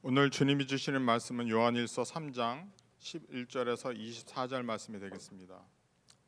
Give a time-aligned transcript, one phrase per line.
[0.00, 2.70] 오늘 주님이 주시는 말씀은 요한일서 3장
[3.00, 5.60] 11절에서 24절 말씀이 되겠습니다.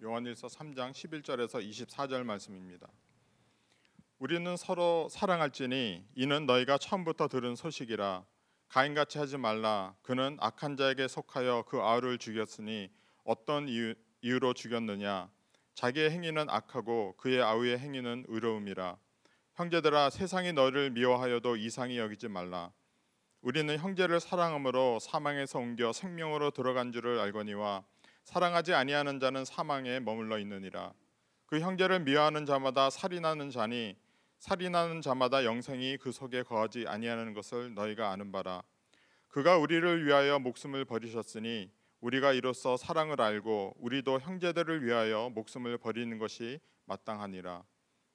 [0.02, 2.88] 요한일서 3장 11절에서 24절 말씀입니다.
[4.18, 8.25] 우리는 서로 사랑할지니 이는 너희가 처음부터 들은 소식이라.
[8.66, 9.95] 가인같이 하지 말라.
[10.02, 12.91] 그는 악한 자에게 속하여 그 아우를 죽였으니
[13.23, 15.30] 어떤 이유, 이유로 죽였느냐?
[15.75, 18.98] 자기의 행위는 악하고 그의 아우의 행위는 의로움이라.
[19.55, 22.72] 형제들아 세상이 너를 미워하여도 이상히 여기지 말라
[23.43, 27.85] 우리는 형제를 사랑함으로 사망에서 옮겨 생명으로 들어간 줄을 알거니와
[28.25, 30.93] 사랑하지 아니하는 자는 사망에 머물러 있느니라.
[31.46, 33.97] 그 형제를 미워하는 자마다 살인하는 자니
[34.39, 38.62] 살인하는 자마다 영생이 그 속에 거하지 아니하는 것을 너희가 아는 바라.
[39.28, 46.61] 그가 우리를 위하여 목숨을 버리셨으니 우리가 이로써 사랑을 알고 우리도 형제들을 위하여 목숨을 버리는 것이
[46.84, 47.62] 마땅하니라.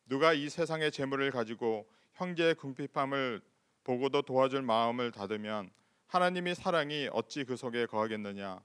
[0.05, 3.41] 누가 이 세상의 재물을 가지고 형제의 궁핍함을
[3.85, 5.69] 보고도 도와줄 마음을 닫으면
[6.07, 8.59] 하나님이 사랑이 어찌 그 속에 거하겠느냐?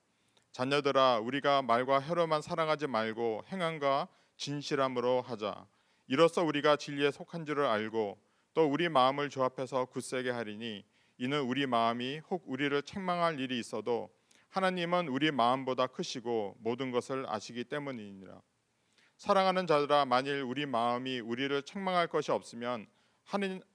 [0.50, 5.66] 자녀들아 우리가 말과 혀로만 사랑하지 말고 행함과 진실함으로 하자.
[6.08, 8.18] 이로써 우리가 진리에 속한 줄을 알고
[8.54, 10.84] 또 우리 마음을 조합해서 굳세게 하리니
[11.18, 14.10] 이는 우리 마음이 혹 우리를 책망할 일이 있어도
[14.48, 18.40] 하나님은 우리 마음보다 크시고 모든 것을 아시기 때문이니라.
[19.18, 22.86] 사랑하는 자들아 만일 우리 마음이 우리를 책망할 것이 없으면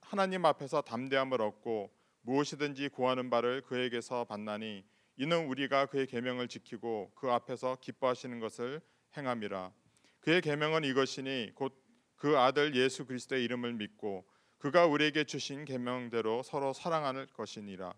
[0.00, 1.90] 하나님, 앞에서 담대함을 얻고
[2.22, 4.84] 무엇이든지 구하는 바를 그에게서 받나니
[5.16, 8.80] 이는 우리가 그의 계명을 지키고 그 앞에서 기뻐하시는 것을
[9.16, 9.72] 행함이라.
[10.20, 14.26] 그의 계명은 이것이니 곧 그 아들 예수 그리스도의 이름을 믿고
[14.58, 17.94] 그가 우리에게 주신 계명대로 서로 사랑하는 것이니라.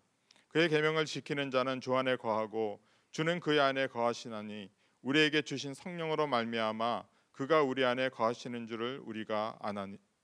[0.48, 4.70] 그의 계명을 지키는 자는 주 안에 거하고 주는 그의 안에 거하시나니
[5.03, 9.59] 우리에게 주신 성령으로 말미암아 그가 우리 안에 거하시는 줄을 우리가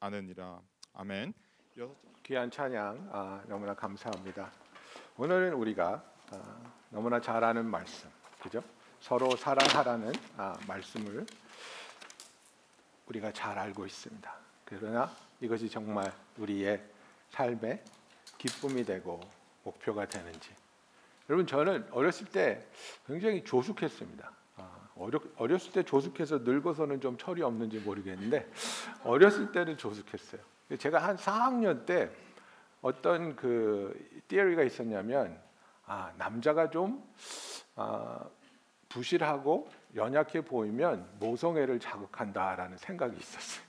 [0.01, 0.61] 아느니라
[0.97, 1.35] 아멘.
[2.23, 4.51] 귀한 찬양 아, 너무나 감사합니다.
[5.17, 8.09] 오늘은 우리가 아, 너무나 잘 아는 말씀,
[8.41, 8.63] 그죠?
[9.01, 11.27] 서로 사랑하라는 아, 말씀을
[13.07, 14.35] 우리가 잘 알고 있습니다.
[14.65, 15.11] 그러나
[15.41, 16.81] 이것이 정말 우리의
[17.31, 17.83] 삶의
[18.39, 19.21] 기쁨이 되고
[19.65, 20.51] 목표가 되는지.
[21.29, 22.65] 여러분 저는 어렸을 때
[23.07, 24.31] 굉장히 조숙했습니다.
[24.97, 28.49] 어렸, 어렸을 때 조숙해서 늙어서는 좀 철이 없는지 모르겠는데
[29.03, 30.54] 어렸을 때는 조숙했어요.
[30.79, 32.11] 제가 한 4학년 때
[32.81, 33.95] 어떤 그
[34.29, 35.41] 띠어리가 있었냐면
[35.87, 37.03] 아, 남자가 좀
[37.77, 38.21] 아,
[38.89, 43.65] 부실하고 연약해 보이면 모성애를 자극한다라는 생각이 있었어요.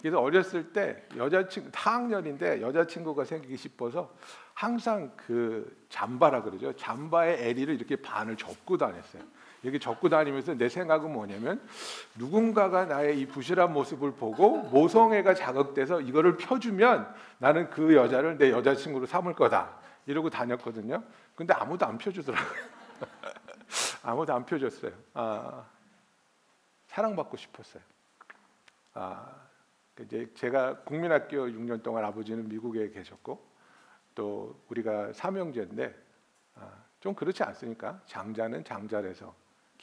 [0.00, 4.14] 그래서 어렸을 때 여자친구 4학년인데 여자친구가 생기기 싶어서
[4.54, 6.72] 항상 그 잠바라 그러죠.
[6.74, 9.22] 잠바의 에리를 이렇게 반을 접고 다녔어요.
[9.66, 11.60] 이렇게 접고 다니면서 내 생각은 뭐냐면
[12.14, 19.06] 누군가가 나의 이 부실한 모습을 보고 모성애가 자극돼서 이거를 펴주면 나는 그 여자를 내 여자친구로
[19.06, 19.76] 삼을 거다
[20.06, 21.02] 이러고 다녔거든요.
[21.34, 22.48] 근데 아무도 안 펴주더라고요.
[24.04, 24.92] 아무도 안 펴줬어요.
[25.14, 25.64] 아,
[26.86, 27.82] 사랑받고 싶었어요.
[28.94, 29.34] 아,
[29.98, 33.44] 이제 제가 국민학교 6년 동안 아버지는 미국에 계셨고
[34.14, 35.92] 또 우리가 삼형제인데
[36.54, 38.00] 아, 좀 그렇지 않습니까?
[38.06, 39.34] 장자는 장자에서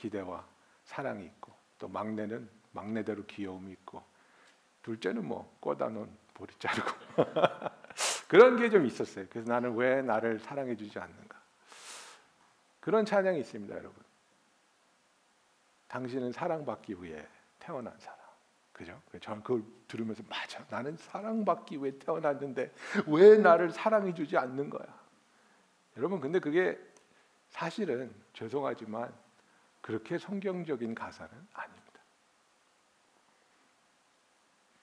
[0.08, 0.46] 기대와
[0.84, 4.04] 사랑이 있고 또 막내는 막내대로 귀여움이 있고
[4.82, 6.90] 둘째는 뭐 꼬다 놓은 보리자루고
[8.28, 9.26] 그런 게 좀 있었어요.
[9.30, 11.40] 그래서 나는 왜 나를 사랑해 주지 않는가?
[12.82, 14.04] 그런 찬양이 있습니다, 여러분.
[15.88, 17.26] 당신은 사랑받기 위해
[17.60, 18.20] 태어난 사람.
[18.74, 19.00] 그죠?
[19.22, 20.66] 저는 그걸 들으면서 맞아.
[20.70, 22.74] 나는 사랑받기 위해 태어났는데
[23.08, 24.86] 왜 나를 사랑해 주지 않는 거야?
[25.96, 26.78] 여러분, 근데 그게
[27.52, 29.14] 사실은 죄송하지만
[29.84, 31.84] 그렇게 성경적인 가사는 아닙니다.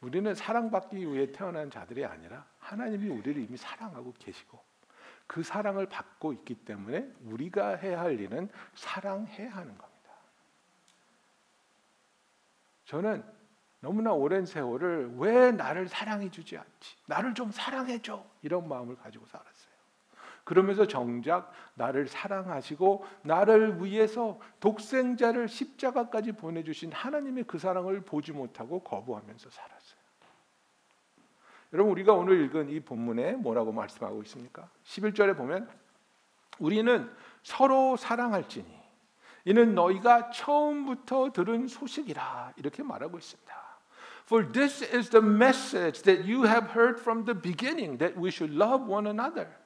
[0.03, 4.63] 우리는 사랑받기 위해 태어난 자들이 아니라 하나님이 우리를 이미 사랑하고 계시고
[5.27, 10.11] 그 사랑을 받고 있기 때문에 우리가 해야 할 일은 사랑해야 하는 겁니다.
[12.85, 13.25] 저는
[13.81, 16.97] 너무나 오랜 세월을 왜 나를 사랑해 주지 않지?
[17.07, 18.23] 나를 좀 사랑해 줘.
[18.43, 19.60] 이런 마음을 가지고 살았어요.
[20.51, 29.49] 그러면서 정작 나를 사랑하시고 나를 위해서 독생자를 십자가까지 보내주신 하나님의 그 사랑을 보지 못하고 거부하면서
[29.49, 30.01] 살았어요.
[31.73, 34.69] 여러분 우리가 오늘 읽은 이 본문에 뭐라고 말씀하고 있습니까?
[34.83, 35.71] 11절에 보면
[36.59, 37.09] 우리는
[37.45, 38.67] 서로 사랑할지니
[39.45, 43.55] 이는 너희가 처음부터 들은 소식이라 이렇게 말하고 있습니다.
[44.25, 48.53] For this is the message that you have heard from the beginning that we should
[48.53, 49.60] love one another.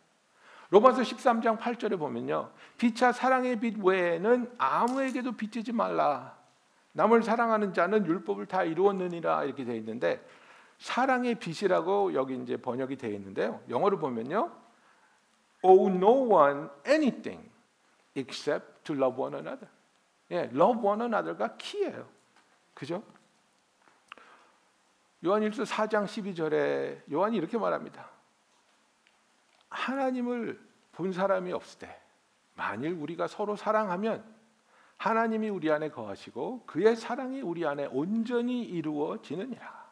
[0.71, 2.51] 로마서 13장 8절에 보면요.
[2.79, 6.37] 피차 사랑의 빛 외에는 아무에게도 빚지지 말라.
[6.93, 10.25] 남을 사랑하는 자는 율법을 다 이루었느니라 이렇게 되어 있는데
[10.79, 13.61] 사랑의 빛이라고 여기 이제 번역이 되어 있는데요.
[13.69, 14.51] 영어로 보면요.
[15.63, 17.49] owe no one anything
[18.15, 19.69] except to love one another.
[20.31, 22.07] 예, love one another가 키예요.
[22.75, 23.03] 그죠?
[25.25, 28.14] 요한일서 4장 12절에 요한이 이렇게 말합니다.
[29.75, 30.61] 하나님을
[30.93, 32.01] 본 사람이 없을 때
[32.55, 34.25] 만일 우리가 서로 사랑하면
[34.97, 39.85] 하나님이 우리 안에 거하시고 그의 사랑이 우리 안에 온전히 이루어지느니라.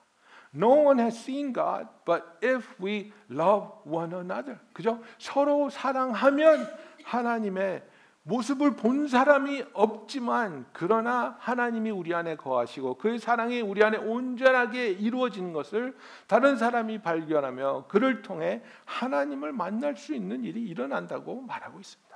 [0.54, 5.02] No one has seen God, but if we love one another, 그죠?
[5.18, 6.66] 서로 사랑하면
[7.04, 7.82] 하나님의
[8.24, 15.52] 모습을 본 사람이 없지만 그러나 하나님이 우리 안에 거하시고 그의 사랑이 우리 안에 온전하게 이루어지는
[15.52, 15.96] 것을
[16.28, 22.12] 다른 사람이 발견하며 그를 통해 하나님을 만날 수 있는 일이 일어난다고 말하고 있습니다.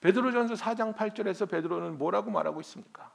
[0.00, 3.12] 베드로전서 4장 8절에서 베드로는 뭐라고 말하고 있습니까?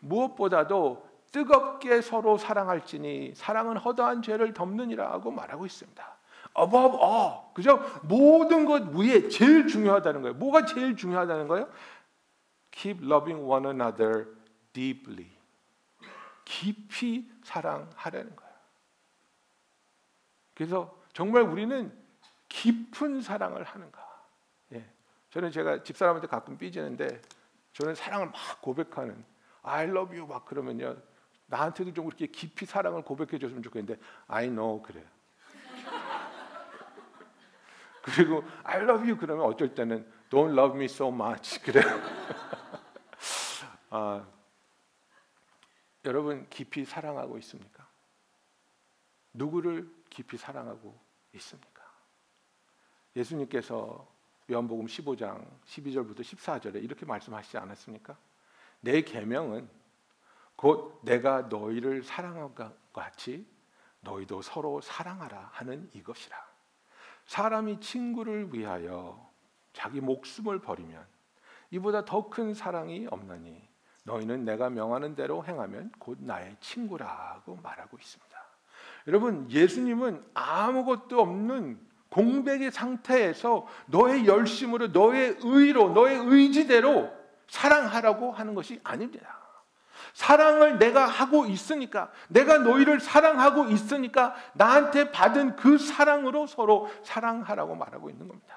[0.00, 6.13] 무엇보다도 뜨겁게 서로 사랑할지니 사랑은 허다한 죄를 덮느니라고 말하고 있습니다.
[6.58, 7.80] Above all, 그죠?
[8.02, 10.34] 모든 것 위에 제일 중요하다는 거예요.
[10.36, 11.68] 뭐가 제일 중요하다는 거예요?
[12.70, 14.26] Keep loving one another
[14.72, 15.30] deeply.
[16.44, 18.54] 깊이 사랑하라는 거예요.
[20.54, 21.92] 그래서 정말 우리는
[22.48, 24.04] 깊은 사랑을 하는가?
[24.72, 24.84] 예.
[25.30, 27.20] 저는 제가 집사람한테 가끔 삐지는데
[27.72, 29.24] 저는 사랑을 막 고백하는
[29.62, 30.96] I love you 막 그러면요
[31.46, 35.13] 나한테도 좀 그렇게 깊이 사랑을 고백해 줬으면 좋겠는데 I know 그래요.
[38.04, 41.84] 그리고 I love you 그러면 어쩔 때는 Don't love me so much 그래요.
[43.90, 44.26] 아,
[46.04, 47.86] 여러분 깊이 사랑하고 있습니까?
[49.32, 50.98] 누구를 깊이 사랑하고
[51.34, 51.82] 있습니까?
[53.16, 54.06] 예수님께서
[54.50, 58.18] 요한복음 15장 12절부터 14절에 이렇게 말씀하시지 않았습니까?
[58.80, 59.68] 내 계명은
[60.56, 63.46] 곧 내가 너희를 사랑한 것 같이
[64.00, 66.53] 너희도 서로 사랑하라 하는 이것이라.
[67.26, 69.30] 사람이 친구를 위하여
[69.72, 71.04] 자기 목숨을 버리면
[71.70, 73.68] 이보다 더 큰 사랑이 없나니
[74.04, 78.44] 너희는 내가 명하는 대로 행하면 곧 나의 친구라고 말하고 있습니다.
[79.06, 81.80] 여러분 예수님은 아무것도 없는
[82.10, 87.10] 공백의 상태에서 너의 열심으로 너의 의로 너의 의지대로
[87.48, 89.43] 사랑하라고 하는 것이 아닙니다.
[90.14, 98.08] 사랑을 내가 하고 있으니까 내가 너희를 사랑하고 있으니까 나한테 받은 그 사랑으로 서로 사랑하라고 말하고
[98.08, 98.54] 있는 겁니다.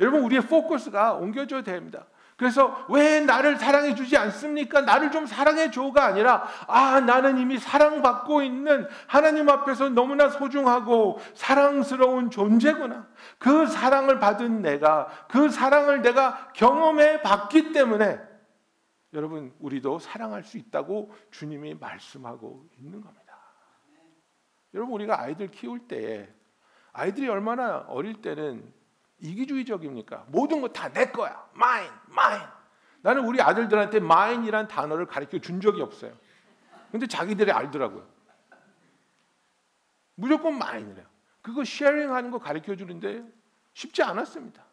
[0.00, 2.04] 여러분 우리의 포커스가 옮겨져야 됩니다.
[2.36, 4.80] 그래서 왜 나를 사랑해 주지 않습니까?
[4.80, 12.30] 나를 좀 사랑해 줘가 아니라 아 나는 이미 사랑받고 있는 하나님 앞에서 너무나 소중하고 사랑스러운
[12.30, 13.06] 존재구나.
[13.38, 18.31] 그 사랑을 받은 내가 그 사랑을 내가 경험해 봤기 때문에
[19.14, 23.36] 여러분 우리도 사랑할 수 있다고 주님이 말씀하고 있는 겁니다.
[24.74, 26.32] 여러분 우리가 아이들 키울 때
[26.92, 28.72] 아이들이 얼마나 어릴 때는
[29.20, 30.26] 이기주의적입니까?
[30.28, 31.48] 모든 거 다 내 거야.
[31.54, 32.46] mine, mine.
[33.02, 36.12] 나는 우리 아들들한테 mine이란 단어를 가르쳐 준 적이 없어요.
[36.90, 38.06] 근데 자기들이 알더라고요.
[40.14, 41.06] 무조건 mine이래요.
[41.42, 43.24] 그거 sharing 하는 거 가르쳐 주는데
[43.74, 44.64] 쉽지 않았습니다.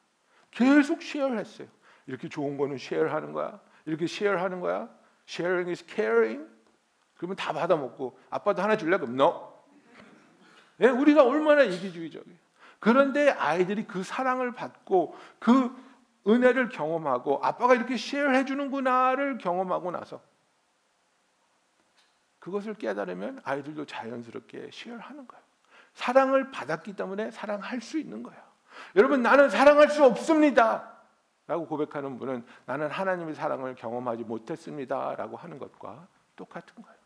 [0.52, 1.68] 계속 share 했어요.
[2.08, 3.60] 이렇게 좋은 거는 share 하는 거야.
[3.86, 4.90] 이렇게 share 하는 거야.
[5.28, 6.48] sharing is caring.
[7.18, 8.98] 그러면 다 받아 먹고 아빠도 하나 줄래?
[8.98, 9.54] 그럼 no.
[10.82, 12.38] 예, 우리가 얼마나 이기주의적이에요.
[12.80, 15.76] 그런데 아이들이 그 사랑을 받고 그
[16.28, 20.22] 은혜를 경험하고 아빠가 이렇게 쉐어 해 주는구나를 경험하고 나서
[22.40, 25.44] 그것을 깨달으면 아이들도 자연스럽게 쉐어하는 거예요.
[25.94, 28.42] 사랑을 받았기 때문에 사랑할 수 있는 거예요.
[28.96, 30.99] 여러분 나는 사랑할 수 없습니다.
[31.50, 35.16] 라고 고백하는 분은 나는 하나님의 사랑을 경험하지 못했습니다.
[35.16, 37.00] 라고 하는 것과 똑같은 거예요.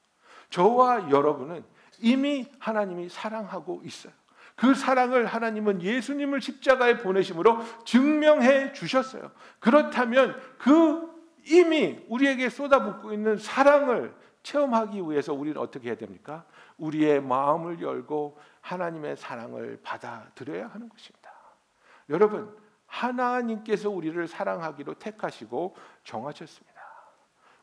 [0.50, 1.64] 저와 여러분은
[2.02, 4.12] 이미 하나님이 사랑하고 있어요.
[4.58, 9.32] 그 사랑을 하나님은 예수님을 십자가에 보내심으로 증명해 주셨어요.
[9.62, 11.10] 그렇다면 그
[11.46, 16.44] 이미 우리에게 쏟아붓고 있는 사랑을 체험하기 위해서 우리는 어떻게 해야 됩니까?
[16.78, 21.32] 우리의 마음을 열고 하나님의 사랑을 받아들여야 하는 것입니다.
[22.10, 22.63] 여러분,
[22.94, 26.74] 하나님께서 우리를 사랑하기로 택하시고 정하셨습니다.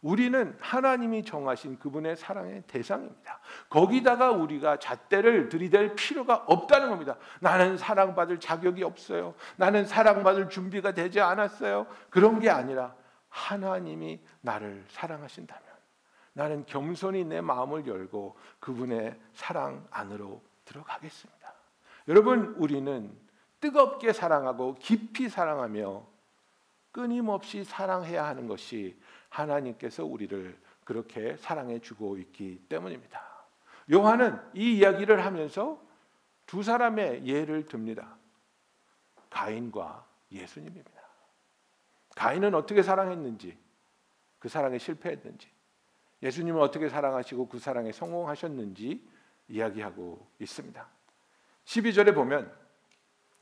[0.03, 3.39] 우리는 하나님이 정하신 그분의 사랑의 대상입니다.
[3.69, 7.17] 거기다가 우리가 잣대를 들이댈 필요가 없다는 겁니다.
[7.41, 9.35] 나는 사랑받을 자격이 없어요.
[9.57, 11.87] 나는 사랑받을 준비가 되지 않았어요.
[12.09, 12.95] 그런 게 아니라
[13.29, 15.63] 하나님이 나를 사랑하신다면
[16.33, 21.55] 나는 겸손히 내 마음을 열고 그분의 사랑 안으로 들어가겠습니다.
[22.09, 23.15] 여러분, 우리는
[23.61, 26.07] 뜨겁게 사랑하고 깊이 사랑하며
[26.93, 28.99] 끊임없이 사랑해야 하는 것이
[29.29, 33.23] 하나님께서 우리를 그렇게 사랑해 주고 있기 때문입니다.
[33.93, 35.81] 요한은 이 이야기를 하면서
[36.47, 38.17] 두 사람의 예를 듭니다.
[39.31, 41.00] 가인과 예수님입니다.
[42.17, 43.57] 가인은 어떻게 사랑했는지,
[44.40, 45.49] 그 사랑에 실패했는지,
[46.23, 49.09] 예수님은 어떻게 사랑하시고 그 사랑에 성공하셨는지
[49.49, 50.87] 이야기하고 있습니다.
[51.64, 52.52] 12절에 보면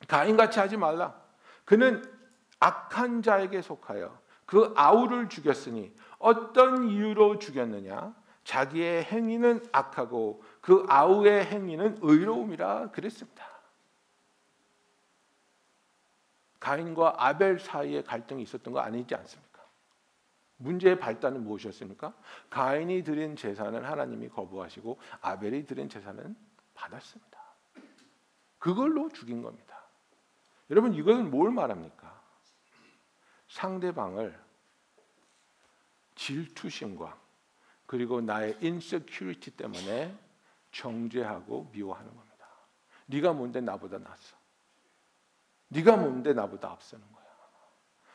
[0.06, 1.20] 가인같이 하지 말라.
[1.64, 2.02] 그는
[2.60, 8.14] 악한 자에게 속하여 그 아우를 죽였으니 어떤 이유로 죽였느냐?
[8.44, 13.46] 자기의 행위는 악하고 그 아우의 행위는 의로움이라 그랬습니다.
[16.58, 19.48] 가인과 아벨 사이에 갈등이 있었던 거 아니지 않습니까?
[20.56, 22.14] 문제의 발단은 무엇이었습니까?
[22.50, 26.34] 가인이 드린 제사는 하나님이 거부하시고 아벨이 드린 제사는
[26.74, 27.38] 받았습니다.
[28.58, 29.67] 그걸로 죽인 겁니다.
[30.70, 32.20] 여러분 이것은 뭘 말합니까?
[33.48, 34.38] 상대방을
[36.14, 37.16] 질투심과
[37.86, 40.16] 그리고 나의 insecurity 때문에
[40.72, 42.46] 정죄하고 미워하는 겁니다.
[43.06, 44.16] 네가 뭔데 나보다 낫어?
[45.68, 47.24] 네가 뭔데 나보다 앞서는 거야?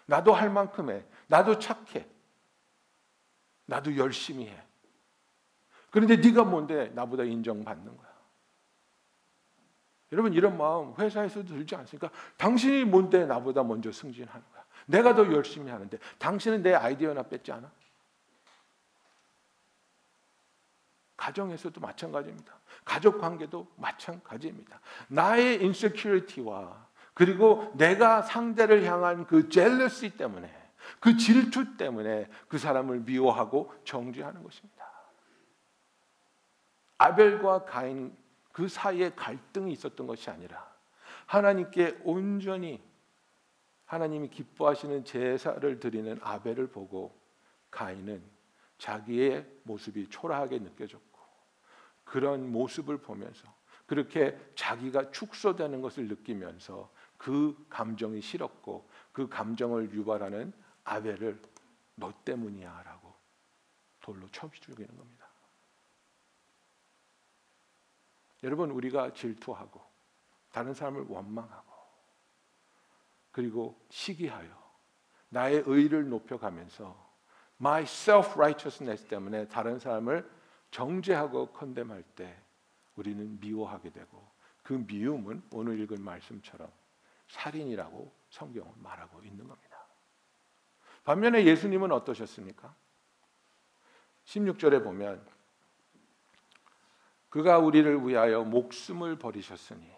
[0.05, 1.03] 나도 할 만큼 해.
[1.27, 2.07] 나도 착해.
[3.65, 4.63] 나도 열심히 해.
[5.89, 8.12] 그런데 네가 뭔데 나보다 인정받는 거야?
[10.13, 12.12] 여러분 이런 마음 회사에서도 들지 않습니까?
[12.38, 14.63] 당신이 뭔데 나보다 먼저 승진하는 거야?
[14.86, 17.72] 내가 더 열심히 하는데 당신은 내 아이디어나 뺏지 않아?
[21.17, 22.53] 가정에서도 마찬가지입니다.
[22.86, 24.79] 가족 관계도 마찬가지입니다.
[25.08, 30.53] 나의 인세큐리티와 그리고 내가 상대를 향한 그 젤러시 때문에
[31.00, 34.91] 그 질투 때문에 그 사람을 미워하고 정죄하는 것입니다.
[37.00, 38.15] 아벨과 가인
[38.53, 40.72] 그 사이에 갈등이 있었던 것이 아니라
[41.25, 42.81] 하나님께 온전히
[43.86, 47.13] 하나님이 기뻐하시는 제사를 드리는 아벨을 보고
[47.69, 48.24] 가인은
[48.77, 51.19] 자기의 모습이 초라하게 느껴졌고
[52.03, 53.53] 그런 모습을 보면서
[53.86, 61.41] 그렇게 자기가 축소되는 것을 느끼면서 그 감정이 싫었고 그 감정을 유발하는 아벨을
[61.95, 63.13] 너 때문이야라고
[64.01, 65.23] 돌로 쳐 죽이는 겁니다.
[68.43, 69.81] 여러분 우리가 질투하고
[70.51, 71.73] 다른 사람을 원망하고
[73.31, 74.63] 그리고 시기하여
[75.29, 77.12] 나의 의를 높여가면서
[77.59, 80.29] my self righteousness 때문에 다른 사람을
[80.69, 82.39] 정죄하고 컨뎀할 때
[82.95, 84.31] 우리는 미워하게 되고
[84.62, 86.69] 그 미움은 오늘 읽은 말씀처럼
[87.27, 89.88] 살인이라고 성경은 말하고 있는 겁니다.
[91.03, 92.75] 반면에 예수님은 어떠셨습니까?
[94.25, 95.25] 16절에 보면
[97.33, 99.91] 그가 우리를 위하여 목숨을 버리셨으니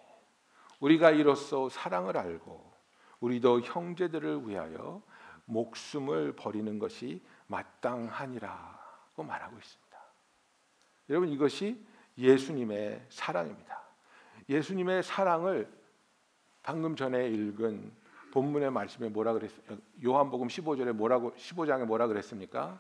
[0.79, 2.71] 우리가 이로써 사랑을 알고
[3.19, 5.01] 우리도 형제들을 위하여
[5.43, 9.97] 목숨을 버리는 것이 마땅하니라고 말하고 있습니다.
[11.09, 11.85] 여러분 이것이
[12.17, 13.83] 예수님의 사랑입니다.
[14.47, 15.69] 예수님의 사랑을
[16.63, 17.91] 방금 전에 읽은
[18.31, 19.77] 본문의 말씀에 뭐라 그랬어요?
[20.01, 22.79] 요한복음 15절에 뭐라고 15장에 뭐라 그랬습니까?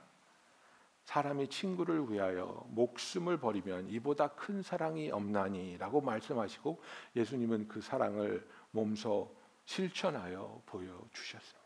[1.05, 6.81] 사람이 친구를 위하여 목숨을 버리면 이보다 큰 사랑이 없나니라고 말씀하시고
[7.15, 9.33] 예수님은 그 사랑을 몸소
[9.65, 11.65] 실천하여 보여 주셨습니다.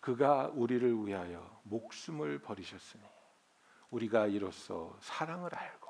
[0.00, 3.04] 그가 우리를 위하여 목숨을 버리셨으니
[3.90, 5.88] 우리가 이로써 사랑을 알고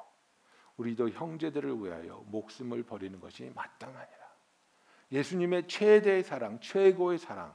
[0.76, 4.20] 우리도 형제들을 위하여 목숨을 버리는 것이 마땅하니라.
[5.12, 7.54] 예수님의 최대의 사랑, 최고의 사랑,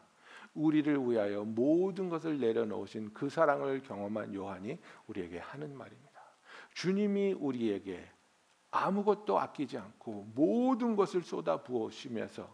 [0.55, 6.21] 우리를 위하여 모든 것을 내려놓으신 그 사랑을 경험한 요한이 우리에게 하는 말입니다.
[6.73, 8.05] 주님이 우리에게
[8.71, 12.53] 아무것도 아끼지 않고 모든 것을 쏟아 부으시면서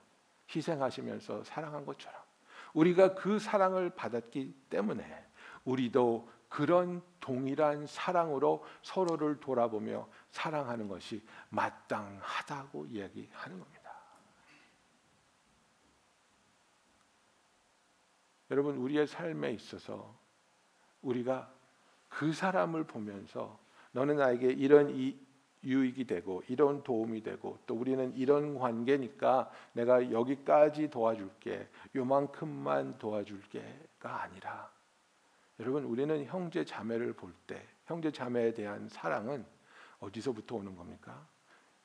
[0.54, 2.20] 희생하시면서 사랑한 것처럼
[2.74, 5.04] 우리가 그 사랑을 받았기 때문에
[5.66, 13.81] 우리도 그런 동일한 사랑으로 서로를 돌아보며 사랑하는 것이 마땅하다고 이야기하는 겁니다.
[18.52, 20.14] 여러분 우리의 삶에 있어서
[21.02, 21.52] 우리가
[22.10, 23.58] 그 사람을 보면서
[23.94, 25.18] 너는 나에게 이런 이
[25.64, 34.70] 유익이 되고 이런 도움이 되고 또 우리는 이런 관계니까 내가 여기까지 도와줄게 요만큼만 도와줄게가 아니라
[35.60, 39.46] 여러분 우리는 형제 자매를 볼 때 형제 자매에 대한 사랑은
[40.00, 41.28] 어디서부터 오는 겁니까?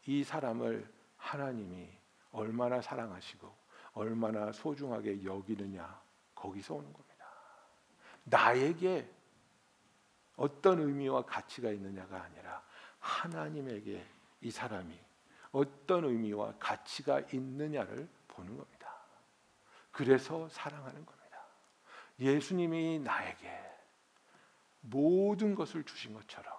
[0.06, 1.88] 이 사람을 하나님이
[2.32, 3.52] 얼마나 사랑하시고
[3.94, 6.05] 얼마나 소중하게 여기느냐
[6.36, 7.26] 거기서 오는 겁니다.
[8.24, 9.10] 나에게
[10.36, 12.62] 어떤 의미와 가치가 있느냐가 아니라
[13.00, 14.06] 하나님에게
[14.42, 14.96] 이 사람이
[15.50, 18.76] 어떤 의미와 가치가 있느냐를 보는 겁니다.
[19.90, 21.26] 그래서 사랑하는 겁니다.
[22.20, 23.50] 예수님이 나에게
[24.80, 26.54] 모든 것을 주신 것처럼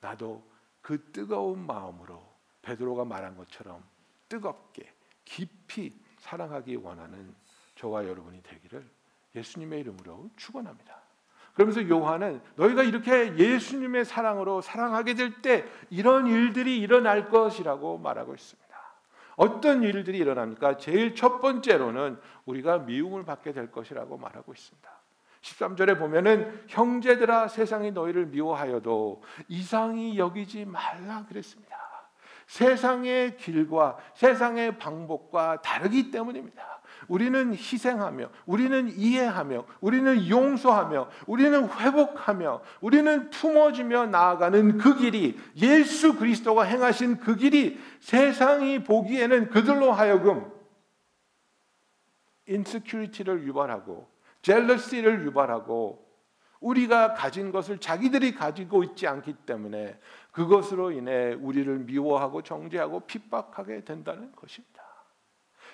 [0.00, 0.48] 나도
[0.80, 2.22] 그 뜨거운 마음으로
[2.62, 3.84] 베드로가 말한 것처럼
[4.28, 4.92] 뜨겁게
[5.24, 7.34] 깊이 사랑하기 원하는
[7.74, 8.97] 저와 여러분이 되기를
[9.38, 10.98] 예수님의 이름으로 축원합니다.
[11.54, 18.68] 그러면서 요한은 너희가 이렇게 예수님의 사랑으로 사랑하게 될 때 이런 일들이 일어날 것이라고 말하고 있습니다.
[19.36, 20.76] 어떤 일들이 일어납니까?
[20.78, 24.88] 제일 첫 번째로는 우리가 미움을 받게 될 것이라고 말하고 있습니다.
[25.42, 31.76] 13절에 보면은 형제들아 세상이 너희를 미워하여도 이상히 여기지 말라 그랬습니다.
[32.48, 36.80] 세상의 길과 세상의 방법과 다르기 때문입니다.
[37.06, 46.62] 우리는 희생하며, 우리는 이해하며, 우리는 용서하며, 우리는 회복하며, 우리는 품어주며 나아가는 그 길이 예수 그리스도가
[46.64, 50.50] 행하신 그 길이 세상이 보기에는 그들로 하여금
[52.46, 54.08] insecurity를 유발하고
[54.40, 56.08] jealousy를 유발하고
[56.60, 59.98] 우리가 가진 것을 자기들이 가지고 있지 않기 때문에
[60.38, 64.84] 그것으로 인해 우리를 미워하고 정죄하고 핍박하게 된다는 것입니다.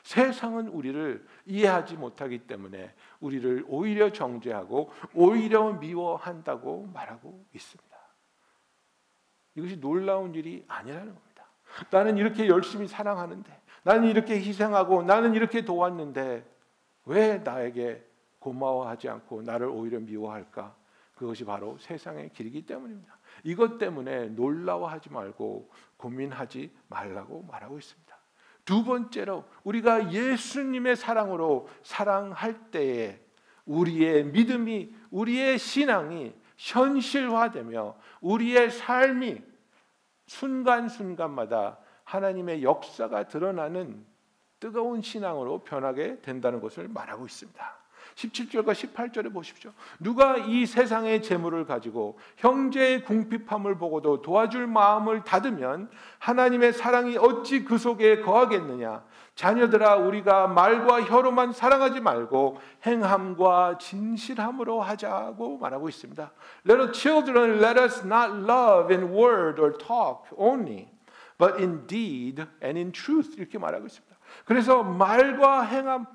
[0.02, 7.94] 세상은 우리를 이해하지 못하기 때문에 우리를 오히려 정죄하고 오히려 미워한다고 말하고 있습니다.
[9.56, 11.44] 이것이 놀라운 일이 아니라는 겁니다.
[11.90, 16.44] 나는 이렇게 열심히 사랑하는데, 나는 이렇게 희생하고, 나는 이렇게 도왔는데,
[17.04, 18.04] 왜 나에게
[18.38, 20.74] 고마워하지 않고 나를 오히려 미워할까?
[21.14, 23.16] 그것이 바로 세상의 길이기 때문입니다.
[23.42, 28.14] 이것 때문에 놀라워하지 말고 고민하지 말라고 말하고 있습니다.
[28.64, 33.20] 두 번째로 우리가 예수님의 사랑으로 사랑할 때에
[33.66, 39.42] 우리의 믿음이 우리의 신앙이 현실화되며 우리의 삶이
[40.26, 44.06] 순간순간마다 하나님의 역사가 드러나는
[44.60, 47.83] 뜨거운 신앙으로 변하게 된다는 것을 말하고 있습니다.
[48.14, 49.72] 17절과 18절에 보십시오.
[49.98, 57.78] 누가 이 세상의 재물을 가지고 형제의 궁핍함을 보고도 도와줄 마음을 닫으면 하나님의 사랑이 어찌 그
[57.78, 59.04] 속에 거하겠느냐?
[59.34, 66.30] 자녀들아 우리가 말과 혀로만 사랑하지 말고 행함과 진실함으로 하자고 말하고 있습니다.
[66.66, 70.88] Little children, let us not love in word or talk only,
[71.36, 74.16] but in deed and in truth 이렇게 말하고 있습니다.
[74.44, 76.06] 그래서 말과 행함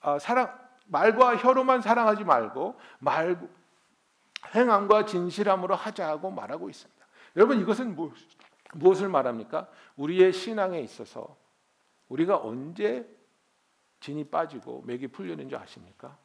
[0.00, 3.48] 아, 사랑 말과 혀로만 사랑하지 말고 말
[4.54, 7.06] 행함과 진실함으로 하자고 말하고 있습니다.
[7.36, 8.12] 여러분 이것은 무,
[8.74, 9.68] 무엇을 말합니까?
[9.96, 11.36] 우리의 신앙에 있어서
[12.08, 13.06] 우리가 언제
[14.00, 16.16] 진이 빠지고 맥이 풀리는 줄 아십니까?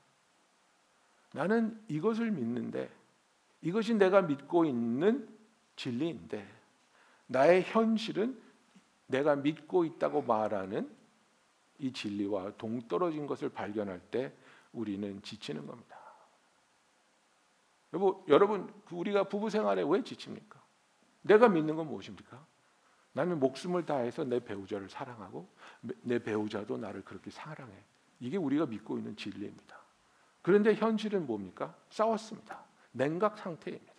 [1.34, 2.90] 나는 이것을 믿는데
[3.62, 5.28] 이것이 내가 믿고 있는
[5.76, 6.48] 진리인데
[7.28, 8.40] 나의 현실은
[9.08, 10.90] 내가 믿고 있다고 말하는
[11.80, 14.32] 이 진리와 동떨어진 것을 발견할 때
[14.74, 15.98] 우리는 지치는 겁니다.
[17.94, 20.62] 여보, 여러분, 우리가 부부 생활에 왜 지칩니까?
[21.22, 22.46] 내가 믿는 건 무엇입니까?
[23.14, 25.48] 나는 목숨을 다해서 내 배우자를 사랑하고
[26.02, 27.74] 내 배우자도 나를 그렇게 사랑해.
[28.20, 29.78] 이게 우리가 믿고 있는 진리입니다.
[30.42, 31.76] 그런데 현실은 뭡니까?
[31.90, 32.64] 싸웠습니다.
[32.92, 33.94] 냉각 상태입니다.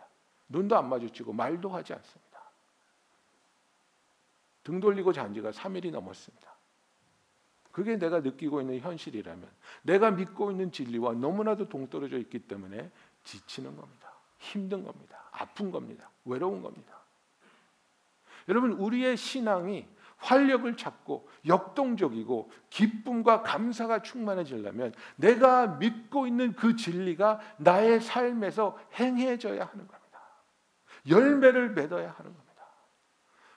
[0.49, 2.25] 눈도 안 마주치고 말도 하지 않습니다.
[4.65, 6.54] 등 돌리고 잔 지가 3일이 넘었습니다.
[7.75, 9.49] 그게 내가 느끼고 있는 현실이라면
[9.83, 12.89] 내가 믿고 있는 진리와 너무나도 동떨어져 있기 때문에
[13.25, 14.13] 지치는 겁니다.
[14.39, 15.19] 힘든 겁니다.
[15.33, 16.09] 아픈 겁니다.
[16.25, 17.01] 외로운 겁니다.
[18.49, 28.01] 여러분 우리의 신앙이 활력을 찾고 역동적이고 기쁨과 감사가 충만해지려면 내가 믿고 있는 그 진리가 나의
[28.01, 30.21] 삶에서 행해져야 하는 겁니다.
[31.09, 32.45] 열매를 맺어야 하는 겁니다.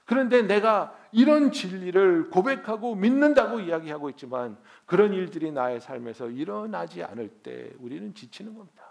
[0.06, 7.71] 그런데 내가 이런 진리를 고백하고 믿는다고 이야기하고 있지만 그런 일들이 나의 삶에서 일어나지 않을 때
[7.80, 8.84] 우리는 지치는 겁니다.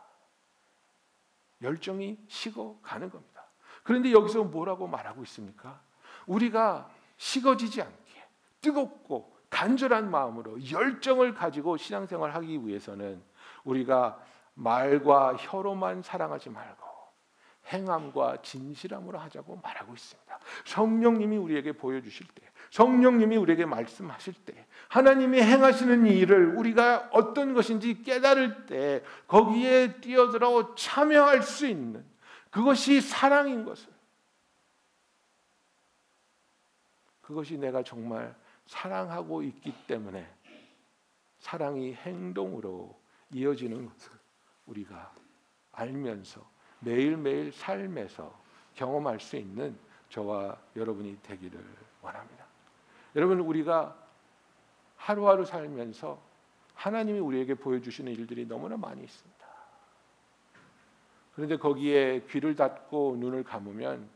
[1.63, 3.47] 열정이 식어 가는 겁니다.
[3.85, 5.81] 그런데 여기서 뭐라고 말하고 있습니까?
[6.27, 8.25] 우리가 식어지지 않게
[8.61, 13.23] 뜨겁고 간절한 마음으로 열정을 가지고 신앙생활 하기 위해서는
[13.63, 14.21] 우리가
[14.55, 16.87] 말과 혀로만 사랑하지 말고
[17.67, 20.26] 행함과 진실함으로 하자고 말하고 있습니다.
[20.65, 28.67] 성령님이 우리에게 보여주실 때, 성령님이 우리에게 말씀하실 때, 하나님이 행하시는 일을 우리가 어떤 것인지 깨달을
[28.67, 32.05] 때 거기에 뛰어들어 참여할 수 있는
[32.51, 33.89] 그것이 사랑인 것을
[37.21, 38.35] 그것이 내가 정말
[38.67, 40.29] 사랑하고 있기 때문에
[41.41, 42.99] 사랑이 행동으로
[43.33, 44.13] 이어지는 것을
[44.67, 45.13] 우리가
[45.73, 46.49] 알면서
[46.81, 48.33] 매일매일 삶에서
[48.75, 49.77] 경험할 수 있는
[50.11, 51.61] 저와 여러분이 되기를
[52.03, 52.45] 원합니다.
[53.15, 53.97] 여러분 우리가
[54.97, 56.21] 하루하루 살면서
[56.75, 59.47] 하나님이 우리에게 보여주시는 일들이 너무나 많이 있습니다.
[61.35, 64.09] 그런데 거기에 귀를 닫고 눈을 감으면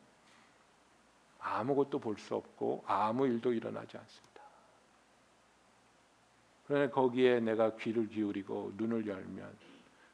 [1.38, 4.30] 아무것도 볼 수 없고 아무 일도 일어나지 않습니다.
[6.66, 9.56] 그러나 거기에 내가 귀를 기울이고 눈을 열면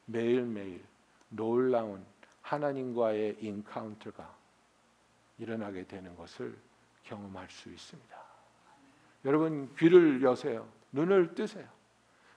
[0.06, 0.84] 매일매일
[1.28, 2.04] 놀라운
[2.42, 4.35] 하나님과의 인카운트가
[5.38, 6.56] 일어나게 되는 것을
[7.04, 8.16] 경험할 수 있습니다.
[9.24, 10.68] 여러분 귀를 여세요.
[10.92, 11.68] 눈을 뜨세요.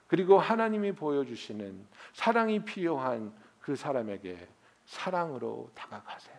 [0.06, 4.48] 그리고 하나님이 보여주시는 사랑이 필요한 그 사람에게
[4.86, 6.36] 사랑으로 다가가세요.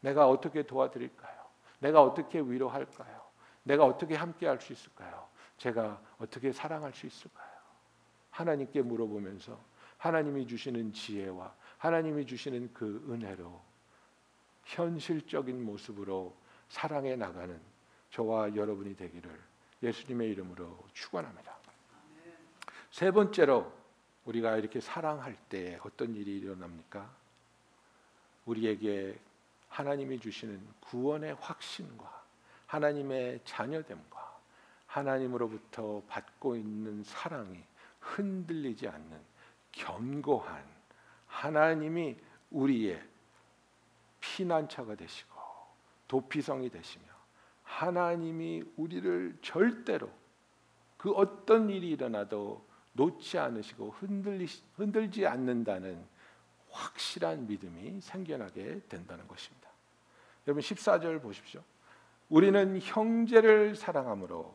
[0.00, 1.40] 내가 어떻게 도와드릴까요?
[1.80, 3.20] 내가 어떻게 위로할까요?
[3.64, 5.28] 내가 어떻게 함께 할 수 있을까요?
[5.56, 7.50] 제가 어떻게 사랑할 수 있을까요?
[8.30, 9.58] 하나님께 물어보면서
[9.98, 13.60] 하나님이 주시는 지혜와 하나님이 주시는 그 은혜로
[14.70, 16.36] 현실적인 모습으로
[16.68, 17.60] 사랑해 나가는
[18.10, 19.30] 저와 여러분이 되기를
[19.82, 21.56] 예수님의 이름으로 축원합니다.
[22.90, 23.72] 세 번째로
[24.24, 27.10] 우리가 이렇게 사랑할 때 어떤 일이 일어납니까?
[28.46, 29.18] 우리에게
[29.68, 32.22] 하나님이 주시는 구원의 확신과
[32.66, 34.38] 하나님의 자녀됨과
[34.86, 37.60] 하나님으로부터 받고 있는 사랑이
[38.00, 39.20] 흔들리지 않는
[39.72, 40.64] 견고한
[41.26, 42.16] 하나님이
[42.50, 43.09] 우리의
[44.20, 45.38] 피난처가 되시고
[46.08, 47.04] 도피성이 되시며
[47.62, 50.10] 하나님이 우리를 절대로
[50.96, 56.04] 그 어떤 일이 일어나도 놓지 않으시고 흔들리, 흔들지 않는다는
[56.70, 59.68] 확실한 믿음이 생겨나게 된다는 것입니다.
[60.46, 61.62] 여러분 14절 보십시오.
[62.28, 64.54] 우리는 형제를 사랑함으로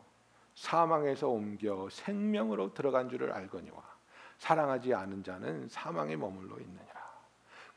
[0.55, 3.83] 사망에서 옮겨 생명으로 들어간 줄을 알거니와
[4.37, 6.94] 사랑하지 않은 자는 사망에 머물러 있느니라.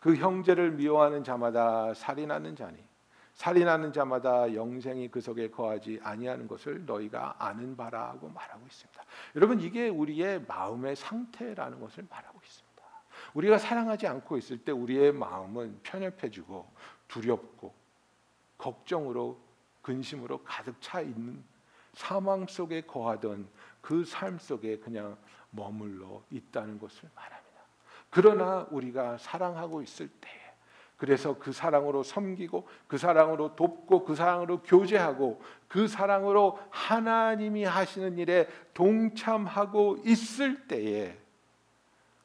[0.01, 2.77] 그 형제를 미워하는 자마다 살인하는 자니
[3.35, 9.03] 살인하는 자마다 영생이 그 속에 거하지 아니하는 것을 너희가 아는 바라고 말하고 있습니다.
[9.37, 12.83] 여러분 이게 우리의 마음의 상태라는 것을 말하고 있습니다.
[13.35, 16.69] 우리가 사랑하지 않고 있을 때 우리의 마음은 편협해지고
[17.07, 17.73] 두렵고
[18.57, 19.39] 걱정으로
[19.83, 21.43] 근심으로 가득 차 있는
[21.95, 23.49] 사망 속에 거하던
[23.81, 25.17] 그 삶 속에 그냥
[25.51, 27.48] 머물러 있다는 것을 말합니다.
[28.11, 30.29] 그러나 우리가 사랑하고 있을 때
[30.97, 38.49] 그래서 그 사랑으로 섬기고 그 사랑으로 돕고 그 사랑으로 교제하고 그 사랑으로 하나님이 하시는 일에
[38.75, 41.17] 동참하고 있을 때에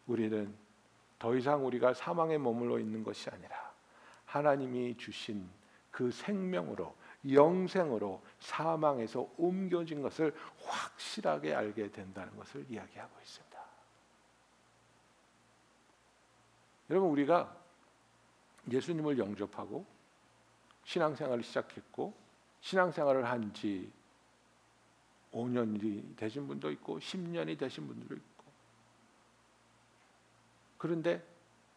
[0.08, 0.54] 우리는
[1.19, 3.56] 더 이상 우리가 사망에 머물러 있는 것이 아니라
[4.26, 5.48] 하나님이 주신
[5.91, 6.96] 그 생명으로
[7.32, 13.52] 영생으로 사망에서 옮겨진 것을 확실하게 알게 된다는 것을 이야기하고 있습니다.
[16.93, 17.51] 여러분 우리가
[18.69, 19.84] 예수님을 영접하고
[20.86, 22.13] 신앙생활을 시작했고
[22.62, 23.91] 신앙생활을 한 지
[25.32, 28.43] 5년이 되신 분도 있고 10년이 되신 분들도 있고
[30.77, 31.25] 그런데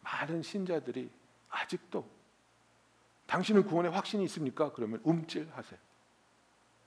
[0.01, 1.09] 많은 신자들이
[1.49, 2.07] 아직도
[3.25, 4.71] 당신은 구원의 확신이 있습니까?
[4.71, 5.79] 그러면 움찔하세요.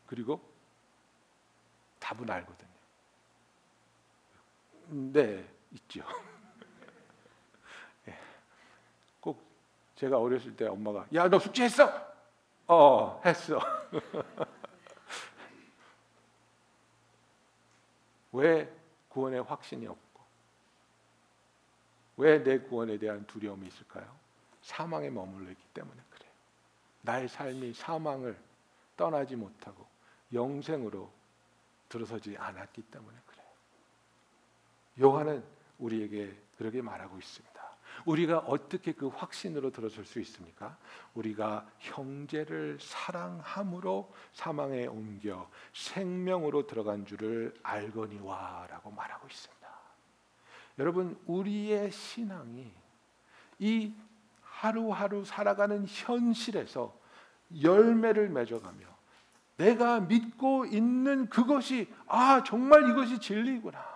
[0.07, 0.41] 그리고
[1.99, 2.71] 답은 알거든요.
[5.13, 6.05] 네, 있죠.
[8.09, 8.19] 예.
[9.21, 9.43] 꼭
[10.01, 11.89] 제가 어렸을 때 엄마가 야 너 숙제했어?
[12.67, 13.61] 어 했어.
[18.33, 18.73] 왜
[19.11, 20.21] 구원의 확신이 없고
[22.17, 24.11] 왜 내 구원에 대한 두려움이 있을까요?
[24.63, 26.31] 사망에 머물러 있기 때문에 그래요.
[27.03, 28.39] 나의 삶이 사망을
[28.97, 29.87] 떠나지 못하고
[30.33, 31.11] 영생으로
[31.89, 33.47] 들어서지 않았기 때문에 그래요.
[35.01, 35.45] 요한은
[35.79, 37.60] 우리에게 그렇게 말하고 있습니다.
[38.05, 40.77] 우리가 어떻게 그 확신으로 들어설 수 있습니까?
[41.15, 49.69] 우리가 형제를 사랑함으로 사망에 옮겨 생명으로 들어간 줄을 알거니와라고 말하고 있습니다.
[50.79, 52.73] 여러분 우리의 신앙이
[53.59, 53.95] 이
[54.43, 56.99] 하루하루 살아가는 현실에서
[57.63, 58.87] 열매를 맺어가며
[59.57, 63.90] 내가 믿고 있는 그것이 아 정말 이것이 진리구나.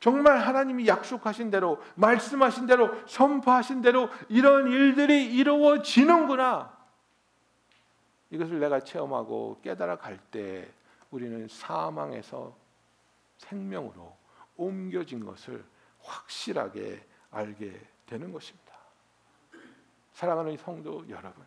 [0.00, 6.78] 정말 하나님이 약속하신 대로 말씀하신 대로 선포하신 대로 이런 일들이 이루어지는구나.
[8.30, 10.72] 이것을 내가 체험하고 깨달아 갈 때
[11.10, 12.56] 우리는 사망에서
[13.38, 14.16] 생명으로
[14.56, 15.64] 옮겨진 것을
[16.02, 18.72] 확실하게 알게 되는 것입니다.
[20.12, 21.44] 사랑하는 성도 여러분,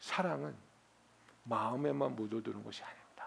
[0.00, 0.54] 사랑은
[1.44, 3.26] 마음에만 묻어두는 것이 아닙니다.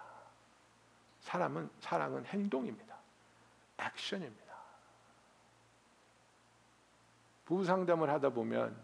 [1.21, 2.86] 사람은 사랑은 행동입니다.
[3.87, 4.47] 액션입니다.
[7.45, 8.77] 부부 상담을 하다 보면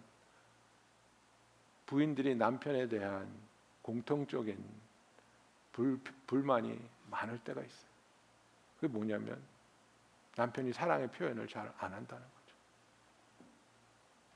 [1.86, 3.30] 부인들이 남편에 대한
[3.82, 4.64] 공통적인
[5.74, 7.92] 불, 불만이 많을 때가 있어요.
[8.76, 9.42] 그게 뭐냐면
[10.36, 12.56] 남편이 사랑의 표현을 잘 안 한다는 거죠.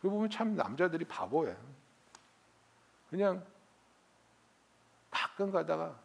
[0.01, 1.57] 그 보면 참 남자들이 바보예요.
[3.09, 3.45] 그냥
[5.09, 5.97] 가끔 가다가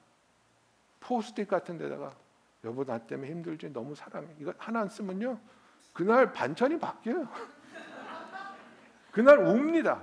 [1.00, 2.16] 포스트잇 같은 데다가
[2.64, 4.28] 여보 나 때문에 힘들지 너무 사랑해.
[4.38, 5.38] 이거 하나 안 쓰면요.
[5.92, 7.26] 그날 반찬이 바뀌어요.
[9.10, 10.00] 그날 웁니다.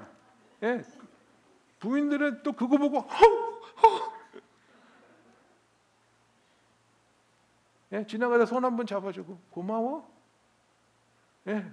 [0.63, 0.83] 예.
[1.79, 4.11] 부인들은 또 그거 보고 허, 허.
[7.91, 10.07] 예, 지나가다 손 한 번 잡아주고 고마워.
[11.47, 11.65] 예.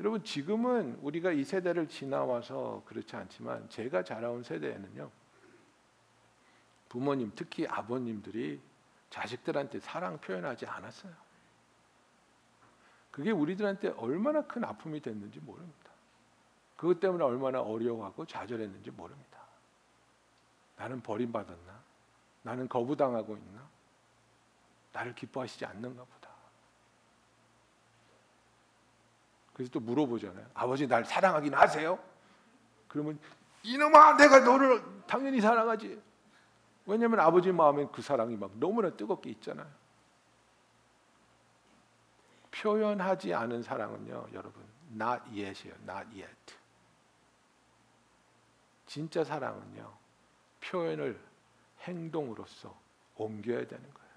[0.00, 5.10] 여러분 지금은 우리가 이 세대를 지나와서 그렇지 않지만 제가 자라온 세대에는요.
[6.94, 8.60] 부모님 특히 아버님들이
[9.10, 11.12] 자식들한테 사랑 표현하지 않았어요.
[13.10, 15.90] 그게 우리들한테 얼마나 큰 아픔이 됐는지 모릅니다.
[16.76, 19.40] 그것 때문에 얼마나 어려워하고 좌절했는지 모릅니다.
[20.76, 21.80] 나는 버림받았나?
[22.42, 23.68] 나는 거부당하고 있나?
[24.92, 26.30] 나를 기뻐하시지 않는가 보다.
[29.52, 30.46] 그래서 또 물어보잖아요.
[30.54, 31.98] 아버지 날 사랑하긴 하세요?
[32.86, 33.18] 그러면
[33.64, 36.13] 이놈아 내가 너를 당연히 사랑하지.
[36.86, 39.66] 왜냐하면 아버지 마음엔 그 사랑이 막 너무나 뜨겁게 있잖아요.
[42.50, 45.74] 표현하지 않은 사랑은요, 여러분, not yet이에요.
[45.82, 46.54] not yet.
[48.86, 49.92] 진짜 사랑은요,
[50.60, 51.20] 표현을
[51.80, 52.78] 행동으로서
[53.16, 54.10] 옮겨야 되는 거예요.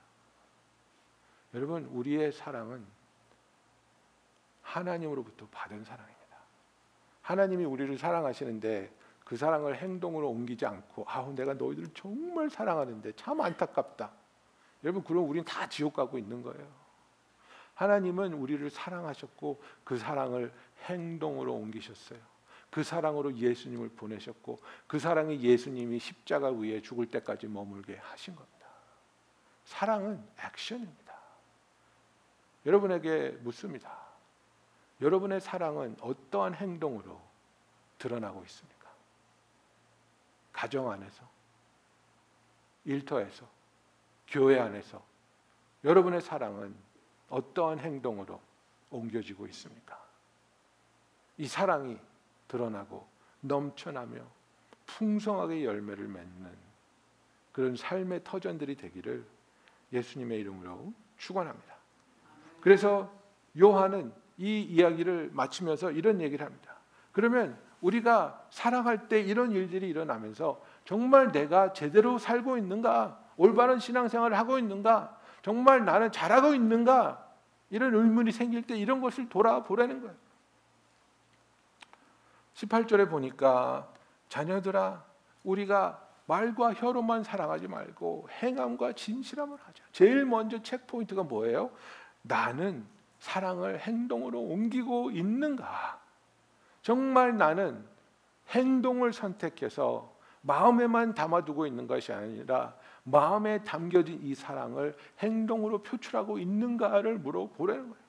[1.56, 2.86] 여러분, 우리의 사랑은
[4.62, 6.38] 하나님으로부터 받은 사랑입니다.
[7.22, 8.92] 하나님이 우리를 사랑하시는데
[9.28, 14.10] 그 사랑을 행동으로 옮기지 않고 아우 내가 너희들을 정말 사랑하는데 참 안타깝다.
[14.86, 16.66] 여러분 그럼 우리는 다 지옥 가고 있는 거예요.
[17.74, 20.54] 하나님은 우리를 사랑하셨고 그 사랑을
[20.86, 22.18] 행동으로 옮기셨어요.
[22.70, 28.66] 그 사랑으로 예수님을 보내셨고 그 사랑이 예수님이 십자가 위에 죽을 때까지 머물게 하신 겁니다.
[29.66, 31.14] 사랑은 액션입니다.
[32.66, 33.94] 여러분에게 묻습니다.
[35.02, 37.20] 여러분의 사랑은 어떠한 행동으로
[37.98, 38.77] 드러나고 있습니까?
[40.58, 41.24] 가정 안에서,
[42.84, 43.48] 일터에서,
[44.28, 45.06] 교회 안에서
[45.84, 46.76] 여러분의 사랑은
[47.30, 48.42] 어떠한 행동으로
[48.90, 50.04] 옮겨지고 있습니까?
[51.38, 52.00] 이 사랑이
[52.48, 53.08] 드러나고
[53.42, 54.20] 넘쳐나며
[54.88, 56.58] 풍성하게 열매를 맺는
[57.52, 59.24] 그런 삶의 터전들이 되기를
[59.94, 61.76] 예수님의 이름으로 축원합니다.
[62.62, 63.14] 그래서
[63.60, 66.78] 요한은 이 이야기를 마치면서 이런 얘기를 합니다.
[67.12, 73.20] 그러면 우리가 사랑할 때 이런 일들이 일어나면서 정말 내가 제대로 살고 있는가?
[73.38, 75.18] 올바른 신앙생활을 하고 있는가?
[75.42, 77.26] 정말 나는 잘하고 있는가?
[77.70, 80.16] 이런 의문이 생길 때 이런 것을 돌아보라는 거예요.
[82.56, 83.88] 18절에 보니까
[84.30, 85.04] 자녀들아
[85.44, 89.84] 우리가 말과 혀로만 사랑하지 말고 행함과 진실함을 하자.
[89.92, 91.72] 제일 먼저 책 포인트가 뭐예요?
[92.22, 92.86] 나는
[93.20, 96.07] 사랑을 행동으로 옮기고 있는가?
[96.88, 97.84] 정말 나는
[98.52, 107.90] 행동을 선택해서 마음에만 담아두고 있는 것이 아니라 마음에 담겨진 이 사랑을 행동으로 표출하고 있는가를 물어보라는
[107.90, 108.04] 거예요.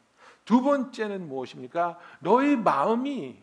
[0.45, 1.99] 두 번째는 무엇입니까?
[2.21, 3.43] 너희 마음이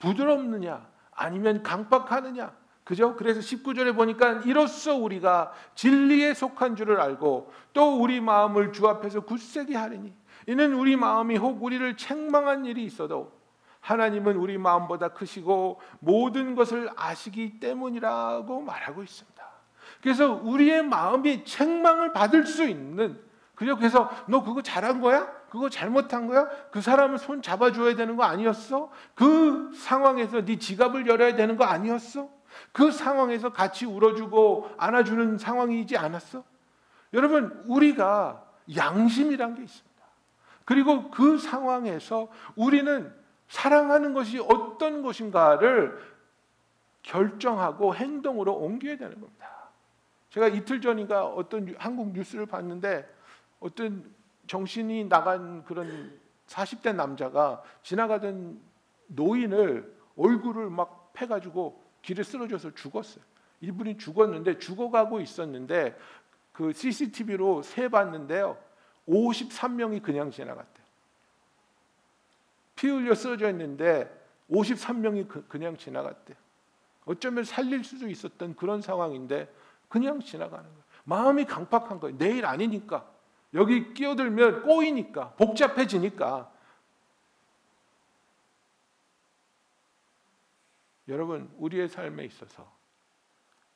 [0.00, 3.16] 부드럽느냐 아니면 강박하느냐 그죠?
[3.16, 9.76] 그래서 19절에 보니까 이로써 우리가 진리에 속한 줄을 알고 또 우리 마음을 주 앞에서 굳세게
[9.76, 10.14] 하리니
[10.46, 13.39] 이는 우리 마음이 혹 우리를 책망한 일이 있어도
[13.80, 19.50] 하나님은 우리 마음보다 크시고 모든 것을 아시기 때문이라고 말하고 있습니다.
[20.02, 23.20] 그래서 우리의 마음이 책망을 받을 수 있는?
[23.54, 25.26] 그래서 너 그거 잘한 거야?
[25.50, 26.48] 그거 잘못한 거야?
[26.70, 28.90] 그 사람을 손 잡아줘야 되는 거 아니었어?
[29.14, 32.28] 그 상황에서 네 지갑을 열어야 되는 거 아니었어?
[32.72, 36.44] 그 상황에서 같이 울어주고 안아주는 상황이지 않았어?
[37.12, 39.90] 여러분 우리가 양심이란 게 있습니다.
[40.64, 43.12] 그리고 그 상황에서 우리는
[43.50, 46.00] 사랑하는 것이 어떤 것인가를
[47.02, 49.70] 결정하고 행동으로 옮겨야 되는 겁니다.
[50.30, 53.12] 제가 이틀 전인가 어떤 한국 뉴스를 봤는데
[53.58, 54.08] 어떤
[54.46, 58.60] 정신이 나간 그런 40대 남자가 지나가던
[59.08, 63.24] 노인을 얼굴을 막 패가지고 길에 쓰러져서 죽었어요.
[63.62, 65.98] 이분이 죽었는데 죽어가고 있었는데
[66.52, 68.56] 그 CCTV로 세 봤는데요.
[69.08, 70.79] 53명이 그냥 지나갔대요.
[72.80, 74.10] 피 흘려 쓰러져 있는데
[74.50, 76.36] 53명이 그, 그냥 지나갔대요.
[77.04, 79.54] 어쩌면 살릴 수도 있었던 그런 상황인데
[79.90, 80.82] 그냥 지나가는 거예요.
[81.04, 82.16] 마음이 강팍한 거예요.
[82.16, 83.06] 내일 아니니까.
[83.52, 85.34] 여기 끼어들면 꼬이니까.
[85.34, 86.50] 복잡해지니까.
[91.08, 92.72] 여러분, 우리의 삶에 있어서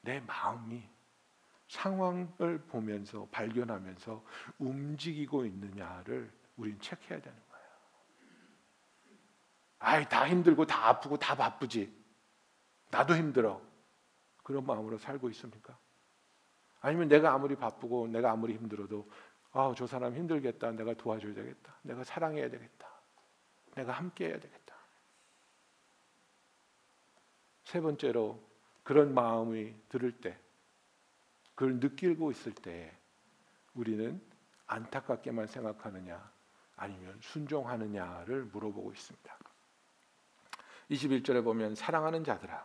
[0.00, 0.82] 내 마음이
[1.68, 4.24] 상황을 보면서 발견하면서
[4.58, 7.43] 움직이고 있느냐를 우린 체크해야 되는 거예요.
[9.84, 11.94] 아이, 다 힘들고 다 아프고 다 바쁘지.
[12.90, 13.60] 나도 힘들어.
[14.42, 15.78] 그런 마음으로 살고 있습니까?
[16.80, 19.10] 아니면 내가 아무리 바쁘고 내가 아무리 힘들어도
[19.52, 20.72] 아, 저 사람 힘들겠다.
[20.72, 21.74] 내가 도와줘야 되겠다.
[21.82, 22.88] 내가 사랑해야 되겠다.
[23.74, 24.74] 내가 함께 해야 되겠다.
[27.64, 28.42] 세 번째로
[28.82, 30.38] 그런 마음이 들을 때
[31.54, 32.96] 그걸 느끼고 있을 때
[33.74, 34.20] 우리는
[34.66, 36.32] 안타깝게만 생각하느냐
[36.76, 39.38] 아니면 순종하느냐를 물어보고 있습니다.
[40.90, 42.64] 21절에 보면 사랑하는 자들아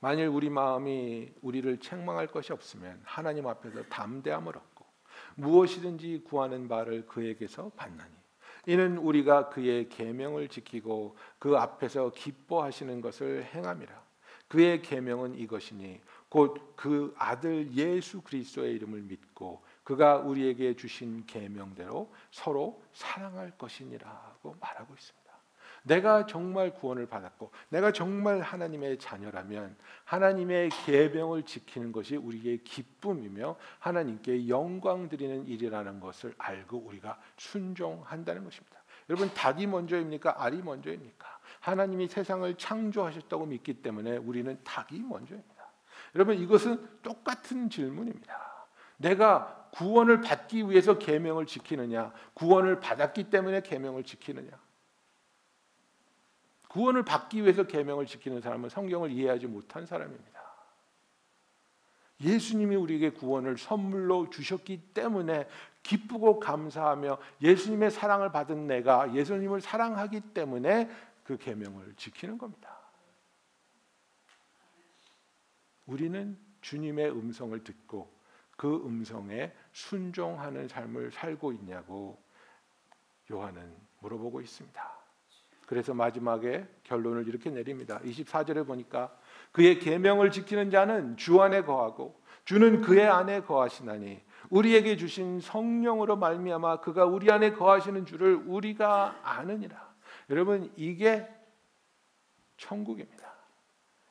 [0.00, 4.84] 만일 우리 마음이 우리를 책망할 것이 없으면 하나님 앞에서 담대함을 얻고
[5.36, 8.12] 무엇이든지 구하는 바를 그에게서 받나니
[8.66, 14.02] 이는 우리가 그의 계명을 지키고 그 앞에서 기뻐하시는 것을 행함이라
[14.48, 22.82] 그의 계명은 이것이니 곧 그 아들 예수 그리스도의 이름을 믿고 그가 우리에게 주신 계명대로 서로
[22.92, 25.21] 사랑할 것이니라고 말하고 있습니다.
[25.82, 34.48] 내가 정말 구원을 받았고 내가 정말 하나님의 자녀라면 하나님의 계명을 지키는 것이 우리의 기쁨이며 하나님께
[34.48, 38.82] 영광 드리는 일이라는 것을 알고 우리가 순종한다는 것입니다.
[39.08, 40.42] 여러분 닭이 먼저입니까?
[40.42, 41.38] 알이 먼저입니까?
[41.60, 45.52] 하나님이 세상을 창조하셨다고 믿기 때문에 우리는 닭이 먼저입니다.
[46.14, 48.52] 여러분 이것은 똑같은 질문입니다.
[48.98, 54.50] 내가 구원을 받기 위해서 계명을 지키느냐, 구원을 받았기 때문에 계명을 지키느냐.
[56.72, 60.40] 구원을 받기 위해서 계명을 지키는 사람은 성경을 이해하지 못한 사람입니다.
[62.22, 65.48] 예수님이 우리에게 구원을 선물로 주셨기 때문에
[65.82, 70.88] 기쁘고 감사하며 예수님의 사랑을 받은 내가 예수님을 사랑하기 때문에
[71.24, 72.78] 그 계명을 지키는 겁니다.
[75.84, 78.10] 우리는 주님의 음성을 듣고
[78.56, 82.22] 그 음성에 순종하는 삶을 살고 있냐고
[83.30, 85.01] 요한은 물어보고 있습니다.
[85.66, 87.98] 그래서 마지막에 결론을 이렇게 내립니다.
[88.00, 89.16] 24절에 보니까
[89.52, 94.20] 그의 계명을 지키는 자는 주 안에 거하고 주는 그의 안에 거하시나니
[94.50, 99.92] 우리에게 주신 성령으로 말미암아 그가 우리 안에 거하시는 줄을 우리가 아느니라.
[100.30, 101.28] 여러분 이게
[102.56, 103.32] 천국입니다.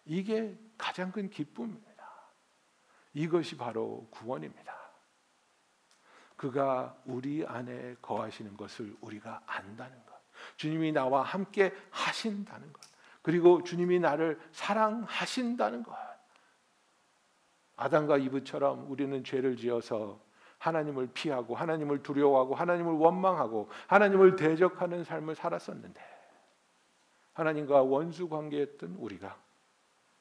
[0.06, 1.92] 이게 가장 큰 기쁨입니다.
[3.14, 4.76] 이것이 바로 구원입니다.
[6.36, 10.11] 그가 우리 안에 거하시는 것을 우리가 안다는 것.
[10.56, 12.82] 주님이 나와 함께 하신다는 것.
[13.22, 15.96] 그리고 주님이 나를 사랑하신다는 것.
[17.76, 20.20] 아담과 이브처럼 우리는 죄를 지어서
[20.60, 26.00] 하나님을 피하고 하나님을 두려워하고 하나님을 원망하고 하나님을 대적하는 삶을 살았었는데
[27.34, 29.36] 하나님과 원수 관계였던 우리가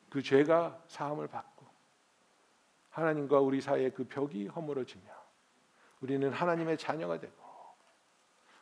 [0.08, 1.66] 그 죄가 사함을 받고
[2.88, 5.04] 하나님과 우리 사이의 그 벽이 허물어지며
[6.00, 7.39] 우리는 하나님의 자녀가 되고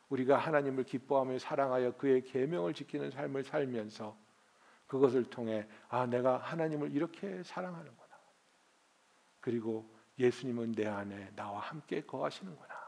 [0.09, 4.17] 우리가 하나님을 기뻐하며 사랑하여 그의 계명을 지키는 삶을 살면서
[4.87, 8.09] 그것을 통해 아 내가 하나님을 이렇게 사랑하는구나.
[9.39, 12.79] 그리고 예수님은 내 안에 나와 함께 거하시는구나.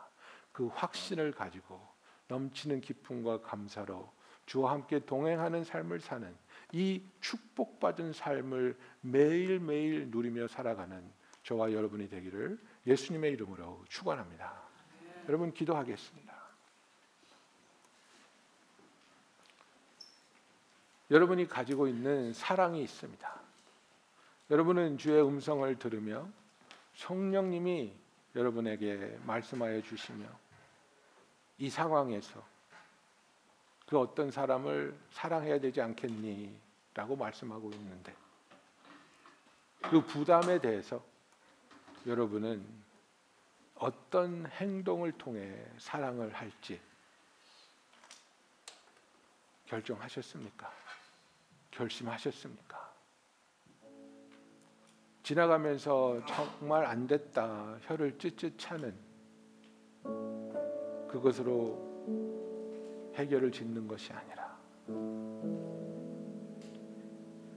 [0.51, 1.79] 그 확신을 가지고
[2.27, 4.11] 넘치는 기쁨과 감사로
[4.45, 6.35] 주와 함께 동행하는 삶을 사는
[6.73, 11.03] 이 축복받은 삶을 매일매일 누리며 살아가는
[11.43, 14.61] 저와 여러분이 되기를 예수님의 이름으로 축원합니다.
[15.27, 16.30] 여러분 기도하겠습니다.
[21.11, 23.41] 여러분이 가지고 있는 사랑이 있습니다.
[24.49, 26.25] 여러분은 주의 음성을 들으며
[26.95, 27.93] 성령님이
[28.33, 30.25] 여러분에게 말씀하여 주시며
[31.57, 32.41] 이 상황에서
[33.87, 36.57] 그 어떤 사람을 사랑해야 되지 않겠니?
[36.93, 38.15] 라고 말씀하고 있는데
[39.81, 41.03] 그 부담에 대해서
[42.07, 42.65] 여러분은
[43.75, 46.79] 어떤 행동을 통해 사랑을 할지
[49.65, 50.80] 결정하셨습니까?
[51.71, 52.91] 결심하셨습니까?
[55.23, 58.93] 지나가면서 정말 안 됐다 혀를 ጭጭ 차는
[61.07, 61.91] 그것으로
[63.15, 64.57] 해결을 짓는 것이 아니라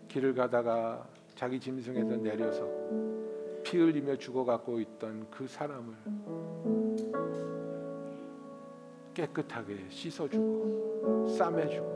[0.09, 2.69] 길을 가다가 자기 짐승에서 내려서
[3.65, 5.95] 피 흘리며 죽어가고 있던 그 사람을
[9.15, 11.94] 깨끗하게 씻어주고 싸매주고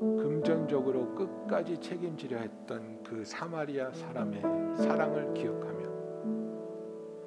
[0.00, 4.42] 금전적으로 끝까지 책임지려 했던 그 사마리아 사람의
[4.76, 5.80] 사랑을 기억하며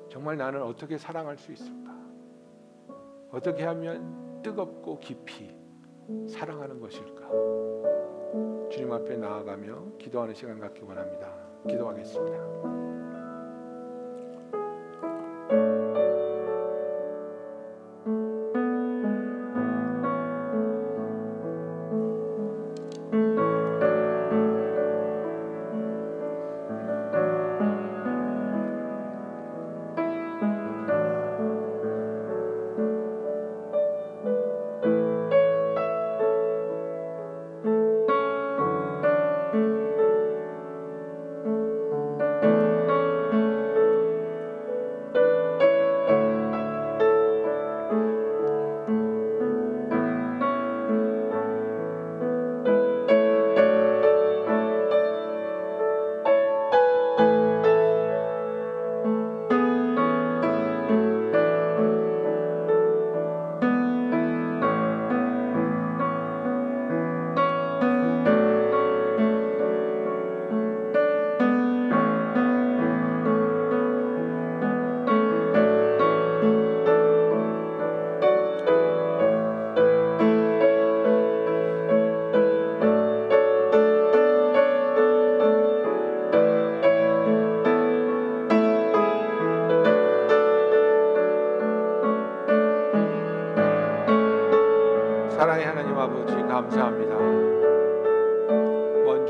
[0.10, 1.94] 정말 나는 어떻게 사랑할 수 있을까?
[3.32, 5.56] 어떻게 하면 뜨겁고 깊이
[6.28, 7.30] 사랑하는 것일까?
[8.70, 11.32] 주님 앞에 나아가며 기도하는 시간 갖기 원합니다.
[11.68, 12.83] 기도하겠습니다.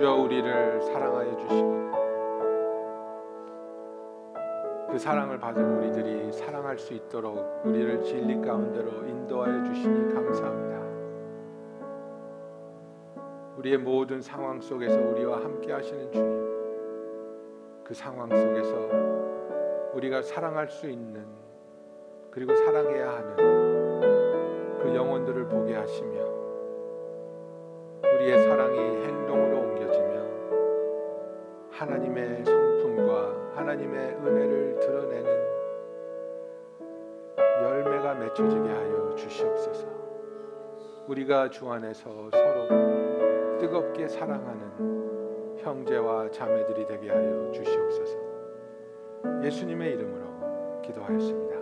[0.04, 1.84] 주여 우리를 사랑하여 주시고
[4.92, 10.74] 그 사랑을 받은 우리들이 사랑할 수 있도록 우리를 진리 가운데로 인도하여 주시니 감사합니다.
[13.58, 16.44] 우리의 모든 상황 속에서 우리와 함께 하시는 주님.
[17.86, 18.74] 그 상황 속에서
[19.94, 21.26] 우리가 사랑할 수 있는
[22.30, 23.36] 그리고 사랑해야 하는
[24.82, 26.43] 그 영혼들을 보게 하시며
[28.24, 30.26] 우리의 사랑이 행동으로 옮겨지며
[31.72, 35.28] 하나님의 성품과 하나님의 은혜를 드러내는
[37.64, 39.88] 열매가 맺혀지게 하여 주시옵소서.
[41.08, 48.18] 우리가 주 안에서 서로 뜨겁게 사랑하는 형제와 자매들이 되게 하여 주시옵소서.
[49.44, 51.53] 예수님의 이름으로 기도하였습니다.